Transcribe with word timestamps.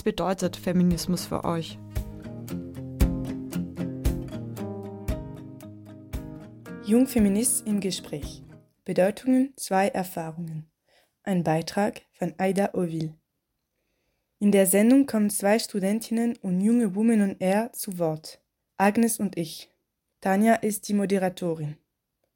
Was 0.00 0.04
bedeutet 0.04 0.56
Feminismus 0.56 1.26
für 1.26 1.44
euch? 1.44 1.78
Jungfeminist 6.86 7.66
im 7.66 7.80
Gespräch. 7.80 8.42
Bedeutungen, 8.86 9.52
zwei 9.56 9.88
Erfahrungen. 9.88 10.70
Ein 11.22 11.44
Beitrag 11.44 12.00
von 12.12 12.32
Aida 12.38 12.70
Ovil. 12.72 13.12
In 14.38 14.52
der 14.52 14.64
Sendung 14.64 15.04
kommen 15.04 15.28
zwei 15.28 15.58
Studentinnen 15.58 16.34
und 16.38 16.62
junge 16.62 16.94
Women 16.94 17.20
on 17.20 17.36
Air 17.38 17.70
zu 17.74 17.98
Wort. 17.98 18.40
Agnes 18.78 19.20
und 19.20 19.36
ich. 19.36 19.70
Tanja 20.22 20.54
ist 20.54 20.88
die 20.88 20.94
Moderatorin. 20.94 21.76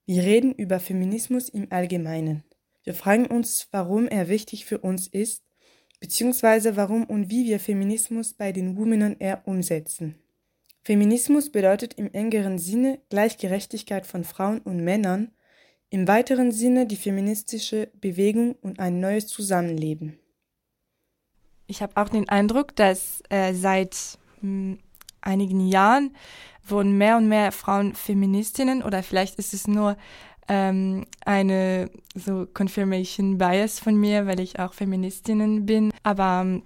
Wir 0.05 0.23
reden 0.23 0.53
über 0.53 0.81
Feminismus 0.81 1.49
im 1.49 1.73
Allgemeinen. 1.73 2.45
Wir 2.83 2.93
fragen 2.93 3.25
uns, 3.25 3.69
warum 3.71 4.07
er 4.07 4.29
wichtig 4.29 4.67
für 4.67 4.81
uns 4.81 5.09
ist 5.09 5.45
beziehungsweise 6.05 6.77
warum 6.77 7.05
und 7.05 7.31
wie 7.31 7.47
wir 7.47 7.59
Feminismus 7.59 8.35
bei 8.35 8.53
den 8.53 8.77
Women 8.77 9.03
on 9.03 9.17
Air 9.21 9.41
umsetzen. 9.47 10.17
Feminismus 10.83 11.51
bedeutet 11.51 11.95
im 11.95 12.13
engeren 12.13 12.59
Sinne 12.59 13.01
Gleichgerechtigkeit 13.09 14.05
von 14.05 14.23
Frauen 14.23 14.59
und 14.59 14.85
Männern, 14.85 15.31
im 15.89 16.07
weiteren 16.07 16.53
Sinne 16.53 16.87
die 16.87 16.97
feministische 16.97 17.89
Bewegung 18.03 18.53
und 18.61 18.81
ein 18.81 19.01
neues 19.01 19.29
Zusammenleben. 19.29 20.19
Ich 21.69 21.81
habe 21.81 21.97
auch 21.97 22.11
den 22.11 22.29
Eindruck, 22.29 22.77
dass 22.77 23.23
äh, 23.31 23.55
seit 23.55 24.19
mh, 24.43 24.73
hm, 24.75 24.79
einigen 25.23 25.67
Jahren 25.67 26.15
wurden 26.67 26.99
mehr 26.99 27.17
und 27.17 27.29
mehr 27.29 27.51
Frauen 27.51 27.95
Feministinnen 27.95 28.83
oder 28.83 29.03
vielleicht 29.03 29.39
ist 29.39 29.55
es 29.55 29.67
nur 29.67 29.97
ähm, 30.49 31.07
eine 31.25 31.91
so 32.15 32.47
Confirmation 32.53 33.39
Bias 33.39 33.81
von 33.81 33.97
mir, 33.97 34.27
weil 34.27 34.41
ich 34.41 34.59
auch 34.59 34.75
Feministinnen 34.75 35.67
bin. 35.67 35.93
Aber 36.03 36.61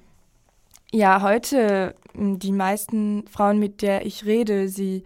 ja, 0.92 1.22
heute 1.22 1.94
die 2.14 2.52
meisten 2.52 3.26
Frauen, 3.28 3.58
mit 3.58 3.82
der 3.82 4.06
ich 4.06 4.24
rede, 4.24 4.68
sie, 4.68 5.04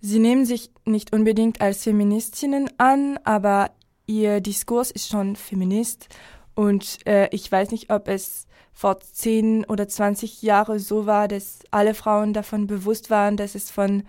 sie 0.00 0.18
nehmen 0.18 0.44
sich 0.44 0.70
nicht 0.84 1.12
unbedingt 1.12 1.60
als 1.60 1.84
Feministinnen 1.84 2.68
an, 2.78 3.18
aber 3.24 3.70
ihr 4.06 4.40
Diskurs 4.40 4.90
ist 4.90 5.08
schon 5.08 5.36
Feminist. 5.36 6.08
Und 6.54 6.98
äh, 7.06 7.28
ich 7.30 7.50
weiß 7.50 7.70
nicht, 7.70 7.90
ob 7.90 8.08
es 8.08 8.46
vor 8.72 8.98
zehn 9.00 9.64
oder 9.64 9.88
zwanzig 9.88 10.42
Jahren 10.42 10.78
so 10.78 11.06
war, 11.06 11.28
dass 11.28 11.60
alle 11.70 11.94
Frauen 11.94 12.32
davon 12.32 12.66
bewusst 12.66 13.08
waren, 13.08 13.36
dass 13.36 13.54
es 13.54 13.70
von, 13.70 14.02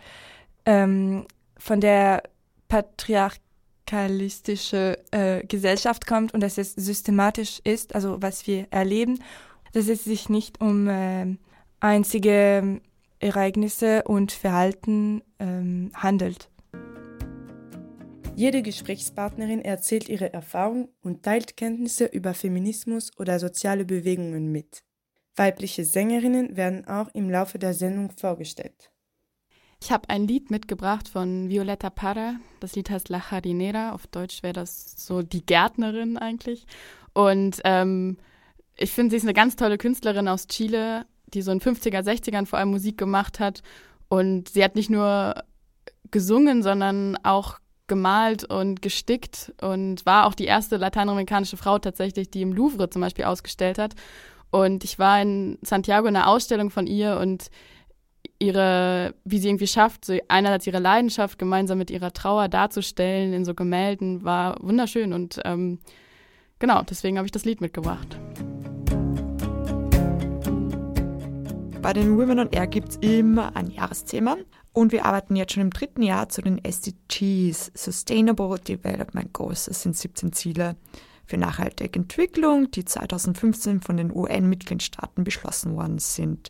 ähm, 0.65 1.25
von 1.57 1.79
der 1.79 2.23
Patriarch 2.67 3.37
kapitalistische 3.85 4.97
äh, 5.11 5.45
Gesellschaft 5.45 6.07
kommt 6.07 6.33
und 6.33 6.41
dass 6.41 6.57
es 6.57 6.73
systematisch 6.73 7.59
ist, 7.63 7.95
also 7.95 8.21
was 8.21 8.47
wir 8.47 8.67
erleben, 8.71 9.19
dass 9.73 9.87
es 9.87 10.03
sich 10.03 10.29
nicht 10.29 10.61
um 10.61 10.87
äh, 10.87 11.37
einzige 11.79 12.81
Ereignisse 13.19 14.03
und 14.03 14.31
Verhalten 14.31 15.21
ähm, 15.39 15.91
handelt. 15.93 16.49
Jede 18.35 18.61
Gesprächspartnerin 18.61 19.61
erzählt 19.61 20.09
ihre 20.09 20.33
Erfahrung 20.33 20.89
und 21.01 21.23
teilt 21.23 21.55
Kenntnisse 21.55 22.05
über 22.05 22.33
Feminismus 22.33 23.11
oder 23.17 23.39
soziale 23.39 23.85
Bewegungen 23.85 24.51
mit. 24.51 24.83
Weibliche 25.37 25.85
Sängerinnen 25.85 26.57
werden 26.57 26.85
auch 26.85 27.09
im 27.13 27.29
Laufe 27.29 27.59
der 27.59 27.73
Sendung 27.73 28.11
vorgestellt. 28.11 28.91
Ich 29.85 29.91
habe 29.91 30.09
ein 30.09 30.27
Lied 30.27 30.49
mitgebracht 30.49 31.07
von 31.07 31.47
Violetta 31.47 31.91
Parra. 31.91 32.37
Das 32.59 32.75
Lied 32.75 32.89
heißt 32.89 33.07
La 33.09 33.21
Jardinera. 33.29 33.91
Auf 33.91 34.07
Deutsch 34.07 34.41
wäre 34.41 34.53
das 34.53 34.95
so 34.97 35.21
die 35.21 35.45
Gärtnerin 35.45 36.17
eigentlich. 36.17 36.65
Und 37.13 37.61
ähm, 37.65 38.17
ich 38.77 38.89
finde, 38.89 39.11
sie 39.11 39.17
ist 39.17 39.25
eine 39.25 39.35
ganz 39.35 39.55
tolle 39.55 39.77
Künstlerin 39.77 40.27
aus 40.27 40.47
Chile, 40.47 41.05
die 41.27 41.43
so 41.43 41.51
in 41.51 41.61
50er, 41.61 42.01
60ern 42.01 42.47
vor 42.47 42.57
allem 42.57 42.71
Musik 42.71 42.97
gemacht 42.97 43.39
hat. 43.39 43.61
Und 44.09 44.49
sie 44.49 44.63
hat 44.63 44.73
nicht 44.73 44.89
nur 44.89 45.35
gesungen, 46.09 46.63
sondern 46.63 47.15
auch 47.21 47.59
gemalt 47.85 48.43
und 48.43 48.81
gestickt 48.81 49.53
und 49.61 50.03
war 50.03 50.25
auch 50.25 50.33
die 50.33 50.45
erste 50.45 50.77
lateinamerikanische 50.77 51.57
Frau 51.57 51.77
tatsächlich, 51.77 52.31
die 52.31 52.41
im 52.41 52.53
Louvre 52.53 52.89
zum 52.89 53.03
Beispiel 53.03 53.25
ausgestellt 53.25 53.77
hat. 53.77 53.93
Und 54.49 54.83
ich 54.83 54.97
war 54.97 55.21
in 55.21 55.59
Santiago 55.61 56.07
in 56.07 56.15
einer 56.15 56.27
Ausstellung 56.27 56.71
von 56.71 56.87
ihr 56.87 57.19
und 57.19 57.51
ihre, 58.39 59.13
wie 59.23 59.39
sie 59.39 59.49
irgendwie 59.49 59.67
schafft, 59.67 60.05
so 60.05 60.17
einerseits 60.27 60.67
ihre 60.67 60.79
Leidenschaft 60.79 61.39
gemeinsam 61.39 61.77
mit 61.77 61.89
ihrer 61.89 62.13
Trauer 62.13 62.47
darzustellen 62.47 63.33
in 63.33 63.45
so 63.45 63.53
Gemälden, 63.53 64.23
war 64.23 64.57
wunderschön 64.61 65.13
und 65.13 65.39
ähm, 65.45 65.79
genau, 66.59 66.81
deswegen 66.83 67.17
habe 67.17 67.25
ich 67.25 67.31
das 67.31 67.45
Lied 67.45 67.61
mitgebracht. 67.61 68.17
Bei 71.81 71.93
den 71.93 72.17
Women 72.17 72.39
on 72.39 72.51
Air 72.51 72.67
gibt 72.67 72.89
es 72.89 72.95
immer 72.97 73.55
ein 73.55 73.69
Jahresthema 73.69 74.37
und 74.73 74.91
wir 74.91 75.05
arbeiten 75.05 75.35
jetzt 75.35 75.53
schon 75.53 75.61
im 75.61 75.69
dritten 75.69 76.01
Jahr 76.01 76.29
zu 76.29 76.41
den 76.41 76.63
SDGs, 76.63 77.71
Sustainable 77.75 78.59
Development 78.59 79.31
Goals. 79.31 79.65
Das 79.65 79.83
sind 79.83 79.95
17 79.95 80.33
Ziele 80.33 80.75
für 81.25 81.37
nachhaltige 81.37 81.99
Entwicklung, 81.99 82.71
die 82.71 82.85
2015 82.85 83.81
von 83.81 83.97
den 83.97 84.11
UN-Mitgliedstaaten 84.11 85.23
beschlossen 85.23 85.75
worden 85.75 85.99
sind. 85.99 86.49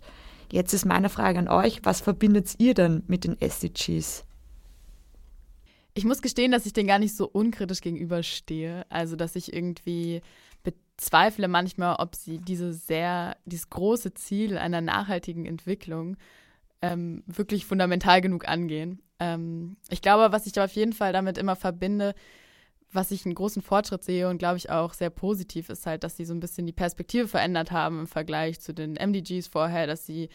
Jetzt 0.51 0.73
ist 0.73 0.85
meine 0.85 1.09
Frage 1.09 1.39
an 1.39 1.47
euch, 1.47 1.81
was 1.83 2.01
verbindet 2.01 2.55
ihr 2.57 2.73
denn 2.73 3.03
mit 3.07 3.23
den 3.23 3.39
SDGs? 3.39 4.25
Ich 5.93 6.03
muss 6.03 6.21
gestehen, 6.21 6.51
dass 6.51 6.65
ich 6.65 6.73
den 6.73 6.87
gar 6.87 6.99
nicht 6.99 7.15
so 7.15 7.27
unkritisch 7.27 7.81
gegenüberstehe. 7.81 8.85
Also, 8.89 9.15
dass 9.15 9.35
ich 9.35 9.53
irgendwie 9.53 10.21
bezweifle 10.63 11.47
manchmal, 11.47 11.95
ob 11.99 12.15
sie 12.15 12.39
diese 12.39 12.73
sehr, 12.73 13.37
dieses 13.45 13.69
große 13.69 14.13
Ziel 14.13 14.57
einer 14.57 14.81
nachhaltigen 14.81 15.45
Entwicklung 15.45 16.17
ähm, 16.81 17.23
wirklich 17.27 17.65
fundamental 17.65 18.21
genug 18.21 18.47
angehen. 18.47 19.01
Ähm, 19.19 19.77
ich 19.89 20.01
glaube, 20.01 20.33
was 20.33 20.45
ich 20.45 20.59
auf 20.59 20.73
jeden 20.73 20.93
Fall 20.93 21.13
damit 21.13 21.37
immer 21.37 21.55
verbinde, 21.55 22.13
was 22.91 23.11
ich 23.11 23.25
einen 23.25 23.35
großen 23.35 23.61
Fortschritt 23.61 24.03
sehe 24.03 24.29
und 24.29 24.37
glaube 24.37 24.57
ich 24.57 24.69
auch 24.69 24.93
sehr 24.93 25.09
positiv 25.09 25.69
ist 25.69 25.85
halt, 25.85 26.03
dass 26.03 26.17
sie 26.17 26.25
so 26.25 26.33
ein 26.33 26.39
bisschen 26.39 26.65
die 26.65 26.73
Perspektive 26.73 27.27
verändert 27.27 27.71
haben 27.71 27.99
im 27.99 28.07
Vergleich 28.07 28.59
zu 28.59 28.73
den 28.73 28.93
MDGs 28.93 29.47
vorher, 29.47 29.87
dass 29.87 30.05
sie 30.05 30.29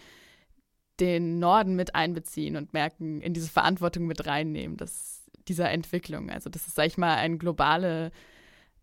den 1.00 1.38
Norden 1.38 1.76
mit 1.76 1.94
einbeziehen 1.94 2.56
und 2.56 2.72
merken, 2.72 3.20
in 3.22 3.32
diese 3.32 3.48
Verantwortung 3.48 4.06
mit 4.06 4.26
reinnehmen, 4.26 4.76
dass 4.76 5.24
dieser 5.48 5.70
Entwicklung. 5.70 6.30
Also, 6.30 6.50
dass 6.50 6.66
es, 6.66 6.74
sag 6.74 6.86
ich 6.86 6.98
mal, 6.98 7.16
ein, 7.16 7.38
globale, 7.38 8.12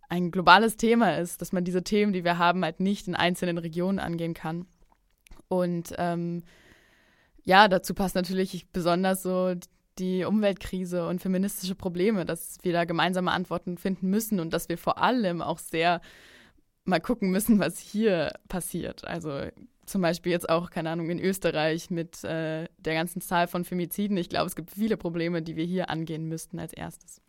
ein 0.09 0.31
globales 0.31 0.77
Thema 0.77 1.17
ist, 1.17 1.41
dass 1.41 1.51
man 1.51 1.63
diese 1.63 1.83
Themen, 1.83 2.13
die 2.13 2.23
wir 2.23 2.37
haben, 2.37 2.63
halt 2.63 2.79
nicht 2.79 3.07
in 3.07 3.15
einzelnen 3.15 3.59
Regionen 3.59 3.99
angehen 3.99 4.33
kann. 4.33 4.65
Und 5.47 5.93
ähm, 5.97 6.43
ja, 7.43 7.67
dazu 7.67 7.93
passt 7.93 8.15
natürlich 8.15 8.67
besonders 8.71 9.23
so 9.23 9.53
die 9.99 10.23
Umweltkrise 10.23 11.07
und 11.07 11.21
feministische 11.21 11.75
Probleme, 11.75 12.25
dass 12.25 12.57
wir 12.61 12.73
da 12.73 12.85
gemeinsame 12.85 13.31
Antworten 13.31 13.77
finden 13.77 14.09
müssen 14.09 14.39
und 14.39 14.51
dass 14.53 14.69
wir 14.69 14.77
vor 14.77 14.97
allem 14.99 15.41
auch 15.41 15.59
sehr 15.59 16.01
mal 16.85 16.99
gucken 16.99 17.29
müssen, 17.29 17.59
was 17.59 17.79
hier 17.79 18.33
passiert. 18.47 19.05
Also 19.05 19.41
zum 19.85 20.01
Beispiel 20.01 20.31
jetzt 20.31 20.49
auch, 20.49 20.69
keine 20.69 20.89
Ahnung, 20.89 21.09
in 21.09 21.19
Österreich 21.19 21.89
mit 21.89 22.23
äh, 22.23 22.67
der 22.77 22.93
ganzen 22.93 23.21
Zahl 23.21 23.47
von 23.47 23.63
Femiziden. 23.63 24.17
Ich 24.17 24.29
glaube, 24.29 24.47
es 24.47 24.55
gibt 24.55 24.71
viele 24.71 24.97
Probleme, 24.97 25.41
die 25.41 25.55
wir 25.55 25.65
hier 25.65 25.89
angehen 25.89 26.27
müssten 26.27 26.59
als 26.59 26.73
erstes. 26.73 27.21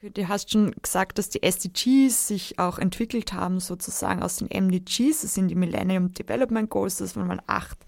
Du 0.00 0.26
hast 0.26 0.50
schon 0.50 0.72
gesagt, 0.82 1.18
dass 1.18 1.28
die 1.28 1.44
SDGs 1.44 2.26
sich 2.26 2.58
auch 2.58 2.78
entwickelt 2.78 3.32
haben, 3.32 3.60
sozusagen 3.60 4.20
aus 4.20 4.36
den 4.36 4.48
MDGs. 4.48 5.22
Das 5.22 5.34
sind 5.34 5.46
die 5.46 5.54
Millennium 5.54 6.12
Development 6.12 6.68
Goals, 6.68 6.96
das 6.96 7.14
waren 7.14 7.28
mal 7.28 7.42
acht 7.46 7.78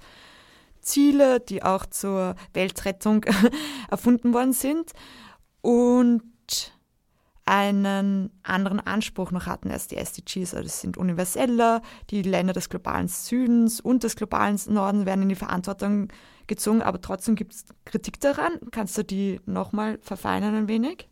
Ziele, 0.84 1.40
die 1.40 1.62
auch 1.62 1.86
zur 1.86 2.34
Weltrettung 2.52 3.24
erfunden 3.90 4.32
worden 4.32 4.52
sind 4.52 4.92
und 5.60 6.22
einen 7.46 8.30
anderen 8.42 8.80
Anspruch 8.80 9.30
noch 9.30 9.46
hatten 9.46 9.70
als 9.70 9.86
die 9.86 9.96
SDGs. 9.96 10.54
Also 10.54 10.64
das 10.64 10.80
sind 10.80 10.96
universeller, 10.96 11.82
die 12.10 12.22
Länder 12.22 12.52
des 12.54 12.68
globalen 12.68 13.08
Südens 13.08 13.80
und 13.80 14.02
des 14.02 14.16
globalen 14.16 14.58
Norden 14.68 15.04
werden 15.04 15.22
in 15.22 15.28
die 15.28 15.34
Verantwortung 15.34 16.08
gezogen, 16.46 16.82
aber 16.82 17.00
trotzdem 17.00 17.34
gibt 17.34 17.54
es 17.54 17.64
Kritik 17.84 18.20
daran. 18.20 18.58
Kannst 18.70 18.96
du 18.96 19.04
die 19.04 19.40
nochmal 19.46 19.98
verfeinern 20.00 20.54
ein 20.54 20.68
wenig? 20.68 21.08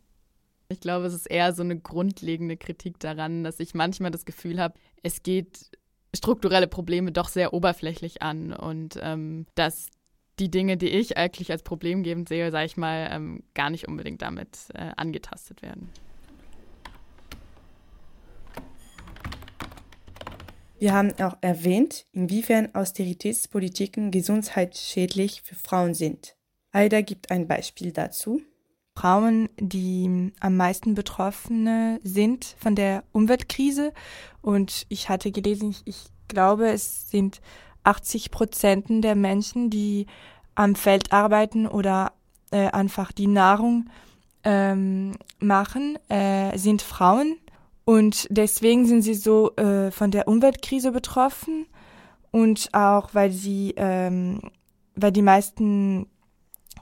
Ich 0.69 0.81
glaube, 0.81 1.07
es 1.07 1.13
ist 1.13 1.27
eher 1.27 1.53
so 1.53 1.63
eine 1.63 1.79
grundlegende 1.79 2.57
Kritik 2.57 2.99
daran, 2.99 3.45
dass 3.45 3.61
ich 3.61 3.75
manchmal 3.75 4.11
das 4.11 4.25
Gefühl 4.25 4.59
habe, 4.59 4.75
es 5.03 5.23
geht 5.23 5.71
strukturelle 6.15 6.67
Probleme 6.67 7.13
doch 7.13 7.29
sehr 7.29 7.55
oberflächlich 7.55 8.23
an 8.23 8.53
und 8.53 8.99
ähm, 9.03 9.47
dass 9.55 9.89
die 10.39 10.51
Dinge, 10.51 10.77
die 10.77 10.89
ich 10.89 11.17
eigentlich 11.17 11.51
als 11.51 11.63
problemgebend 11.63 12.29
sehe, 12.29 12.51
sage 12.51 12.67
ich 12.67 12.77
mal, 12.77 13.09
ähm, 13.13 13.43
gar 13.55 13.71
nicht 13.71 13.89
unbedingt 13.89 14.23
damit 14.23 14.69
äh, 14.75 14.91
angetastet 14.97 15.63
werden. 15.63 15.91
Wir 20.79 20.95
haben 20.95 21.13
auch 21.21 21.37
erwähnt, 21.43 22.07
inwiefern 22.11 22.75
Austeritätspolitiken 22.75 24.11
gesundheitsschädlich 24.11 25.43
für 25.43 25.55
Frauen 25.55 25.95
sind. 25.95 26.35
Aida 26.73 27.03
gibt 27.03 27.31
ein 27.31 27.47
Beispiel 27.47 27.93
dazu. 27.93 28.43
Frauen, 29.03 29.49
die 29.59 30.31
am 30.39 30.57
meisten 30.57 30.95
Betroffene 30.95 31.99
sind 32.05 32.55
von 32.61 32.77
der 32.77 33.03
Umweltkrise. 33.11 33.93
Und 34.43 34.87
ich 34.91 35.09
hatte 35.09 35.33
gelesen, 35.33 35.75
ich, 35.85 36.05
glaube, 36.29 36.69
es 36.71 37.11
sind 37.11 37.41
80 37.83 38.31
Prozent 38.31 38.87
der 39.03 39.17
Menschen, 39.17 39.71
die 39.71 40.07
am 40.55 40.77
Feld 40.77 41.13
arbeiten 41.13 41.67
oder 41.67 42.13
äh, 42.53 42.69
einfach 42.69 43.11
die 43.11 43.27
Nahrung 43.27 43.91
ähm, 44.45 45.17
machen, 45.41 45.99
äh, 46.09 46.57
sind 46.57 46.81
Frauen. 46.81 47.35
Und 47.85 48.29
deswegen 48.31 48.87
sind 48.87 49.03
sie 49.03 49.15
so 49.15 49.57
äh, 49.57 49.91
von 49.91 50.13
der 50.13 50.29
Umweltkrise 50.29 50.93
betroffen 50.93 51.67
und 52.31 52.69
auch 52.73 53.15
weil 53.15 53.33
sie, 53.33 53.75
ähm, 53.77 54.41
weil 54.95 55.11
die 55.11 55.23
meisten 55.23 56.07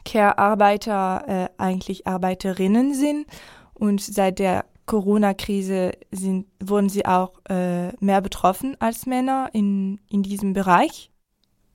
Care-Arbeiter 0.05 1.25
äh, 1.26 1.49
eigentlich 1.62 2.06
Arbeiterinnen 2.06 2.94
sind 2.94 3.26
und 3.75 4.00
seit 4.00 4.38
der 4.38 4.64
Corona-Krise 4.87 5.93
sind, 6.11 6.47
wurden 6.61 6.88
sie 6.88 7.06
auch 7.06 7.35
äh, 7.49 7.93
mehr 8.05 8.20
betroffen 8.20 8.76
als 8.81 9.06
Männer 9.06 9.49
in, 9.52 10.00
in 10.08 10.23
diesem 10.23 10.52
Bereich. 10.52 11.11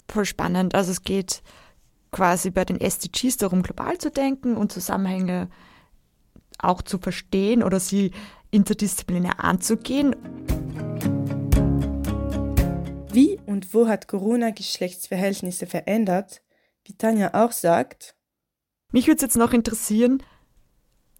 Voll 0.10 0.26
spannend. 0.26 0.76
Also 0.76 0.92
es 0.92 1.02
geht 1.02 1.42
quasi 2.12 2.52
bei 2.52 2.66
den 2.66 2.80
SDGs 2.80 3.38
darum, 3.38 3.62
global 3.62 3.98
zu 3.98 4.12
denken 4.12 4.58
und 4.58 4.72
Zusammenhänge 4.72 5.50
auch 6.58 6.82
zu 6.82 6.98
verstehen 6.98 7.64
oder 7.64 7.80
sie 7.80 8.12
interdisziplinär 8.52 9.44
anzugehen. 9.44 10.16
Wie 13.12 13.40
und 13.46 13.74
wo 13.74 13.88
hat 13.88 14.08
Corona 14.08 14.50
Geschlechtsverhältnisse 14.50 15.68
verändert? 15.68 16.42
Wie 16.86 16.94
Tanja 16.94 17.34
auch 17.34 17.52
sagt, 17.52 18.16
mich 18.92 19.08
würde 19.08 19.16
es 19.16 19.22
jetzt 19.24 19.38
noch 19.38 19.54
interessieren, 19.54 20.22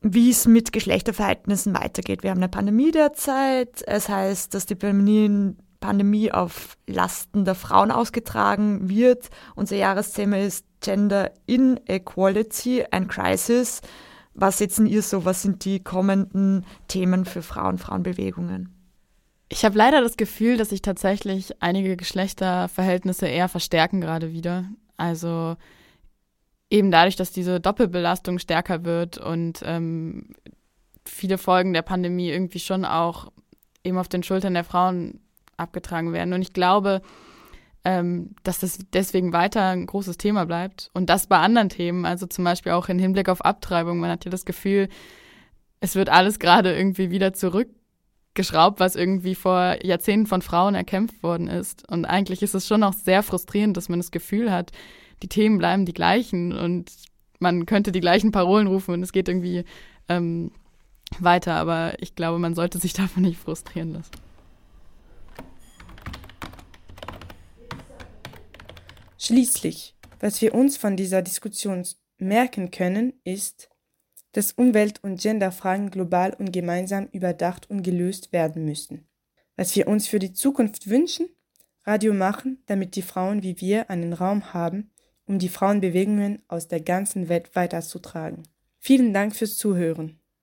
wie 0.02 0.30
es 0.30 0.46
mit 0.46 0.72
Geschlechterverhältnissen 0.72 1.74
weitergeht. 1.74 2.22
Wir 2.22 2.30
haben 2.30 2.38
eine 2.38 2.50
Pandemie 2.50 2.92
derzeit. 2.92 3.82
Es 3.88 4.08
heißt, 4.08 4.54
dass 4.54 4.68
die 4.68 4.76
Pandemie 4.76 6.32
auf 6.32 6.78
Lasten 6.86 7.46
der 7.46 7.56
Frauen 7.56 7.90
ausgetragen 7.90 8.88
wird. 8.88 9.30
Unser 9.56 9.76
Jahresthema 9.78 10.38
ist 10.38 10.68
Gender 10.82 11.32
Inequality 11.48 12.86
and 12.92 13.10
Crisis. 13.10 13.82
Was 14.36 14.60
setzen 14.60 14.86
ihr 14.86 15.02
so? 15.02 15.26
Was 15.26 15.42
sind 15.42 15.66
die 15.66 15.84
kommenden 15.84 16.64
Themen 16.88 17.26
für 17.26 17.42
Frauen, 17.42 17.80
Frauenbewegungen? 17.80 18.70
Ich 19.50 19.66
habe 19.66 19.78
leider 19.78 20.02
das 20.02 20.18
Gefühl, 20.18 20.58
dass 20.58 20.70
sich 20.70 20.84
tatsächlich 20.84 21.62
einige 21.64 21.98
Geschlechterverhältnisse 21.98 23.26
eher 23.26 23.50
verstärken 23.50 24.02
gerade 24.02 24.32
wieder. 24.32 24.66
Also 24.98 25.58
eben 26.70 26.92
dadurch, 26.92 27.16
dass 27.16 27.32
diese 27.32 27.60
Doppelbelastung 27.60 28.40
stärker 28.40 28.84
wird 28.86 29.18
und 29.18 29.62
ähm, 29.64 30.30
viele 31.06 31.38
Folgen 31.38 31.74
der 31.74 31.84
Pandemie 31.84 32.30
irgendwie 32.30 32.60
schon 32.60 32.86
auch 32.86 33.32
eben 33.84 33.98
auf 33.98 34.08
den 34.08 34.24
Schultern 34.24 34.56
der 34.56 34.64
Frauen 34.64 35.20
abgetragen 35.58 36.12
werden. 36.12 36.34
Und 36.34 36.42
ich 36.42 36.54
glaube, 36.54 37.02
ähm, 37.84 38.36
dass 38.44 38.60
das 38.60 38.80
deswegen 38.94 39.32
weiter 39.32 39.70
ein 39.70 39.86
großes 39.86 40.18
Thema 40.18 40.46
bleibt. 40.46 40.90
Und 40.94 41.10
das 41.10 41.28
bei 41.28 41.38
anderen 41.38 41.70
Themen, 41.70 42.06
also 42.06 42.26
zum 42.26 42.44
Beispiel 42.44 42.72
auch 42.72 42.90
im 42.90 43.00
Hinblick 43.00 43.30
auf 43.30 43.46
Abtreibung. 43.46 44.00
Man 44.00 44.10
hat 44.10 44.26
ja 44.26 44.32
das 44.32 44.46
Gefühl, 44.46 44.90
es 45.80 45.96
wird 45.96 46.10
alles 46.10 46.40
gerade 46.40 46.76
irgendwie 46.76 47.12
wieder 47.12 47.34
zurückgeschraubt, 48.36 48.80
was 48.80 48.96
irgendwie 48.96 49.36
vor 49.36 49.78
Jahrzehnten 49.84 50.28
von 50.28 50.42
Frauen 50.42 50.76
erkämpft 50.76 51.24
worden 51.24 51.48
ist. 51.48 51.90
Und 51.90 52.06
eigentlich 52.06 52.42
ist 52.42 52.54
es 52.54 52.68
schon 52.68 52.84
auch 52.84 52.94
sehr 52.94 53.24
frustrierend, 53.24 53.78
dass 53.78 53.90
man 53.90 54.00
das 54.00 54.12
Gefühl 54.12 54.52
hat, 54.52 54.72
die 55.24 55.30
Themen 55.30 55.58
bleiben 55.58 55.86
die 55.86 55.94
gleichen 55.94 56.52
und 56.52 56.92
man 57.40 57.66
könnte 57.66 57.92
die 57.92 58.02
gleichen 58.02 58.32
Parolen 58.32 58.68
rufen 58.68 58.94
und 58.94 59.04
es 59.04 59.14
geht 59.14 59.30
irgendwie 59.30 59.64
ähm, 60.10 60.52
weiter. 61.20 61.54
Aber 61.56 61.94
ich 62.00 62.16
glaube, 62.16 62.38
man 62.38 62.54
sollte 62.54 62.78
sich 62.78 62.94
davon 62.94 63.24
nicht 63.24 63.40
frustrieren 63.40 63.94
lassen. 63.94 64.12
Schließlich, 69.18 69.96
was 70.20 70.42
wir 70.42 70.54
uns 70.54 70.78
von 70.78 70.98
dieser 70.98 71.22
Diskussion 71.22 71.84
merken 72.18 72.70
können, 72.70 73.14
ist, 73.24 73.70
dass 74.36 74.52
Umwelt- 74.52 75.02
und 75.02 75.22
Genderfragen 75.22 75.92
global 75.92 76.34
und 76.34 76.52
gemeinsam 76.52 77.08
überdacht 77.14 77.70
und 77.70 77.84
gelöst 77.84 78.34
werden 78.34 78.66
müssen. 78.66 79.08
Was 79.56 79.74
wir 79.78 79.88
uns 79.88 80.10
für 80.10 80.20
die 80.20 80.34
Zukunft 80.34 80.90
wünschen, 80.90 81.30
Radio 81.86 82.14
machen, 82.14 82.62
damit 82.66 82.98
die 82.98 83.02
Frauen 83.02 83.44
wie 83.44 83.62
wir 83.62 83.90
einen 83.90 84.12
Raum 84.12 84.54
haben, 84.54 84.92
um 85.26 85.40
die 85.40 85.48
Frauenbewegungen 85.48 86.44
aus 86.50 86.68
der 86.68 86.82
ganzen 86.82 87.30
Welt 87.30 87.56
weiterzutragen. 87.56 88.44
Vielen 88.78 89.14
Dank 89.14 89.38
fürs 89.38 89.56
Zuhören. 89.56 90.20